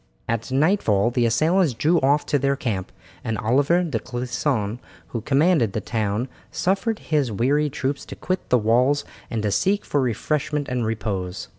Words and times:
At 0.27 0.51
nightfall 0.51 1.11
the 1.11 1.27
assailants 1.27 1.73
drew 1.73 1.99
off 2.01 2.25
to 2.25 2.39
their 2.39 2.55
camp, 2.55 2.91
and 3.23 3.37
Oliver 3.37 3.83
de 3.83 3.99
Clisson, 3.99 4.79
who 5.09 5.21
commanded 5.21 5.73
the 5.73 5.79
town, 5.79 6.27
suffered 6.51 6.97
his 6.97 7.31
weary 7.31 7.69
troops 7.69 8.03
to 8.07 8.15
quit 8.15 8.49
the 8.49 8.57
walls 8.57 9.05
and 9.29 9.43
to 9.43 9.51
seek 9.51 9.85
for 9.85 10.01
refreshment 10.01 10.67
and 10.69 10.87
repose. 10.87 11.49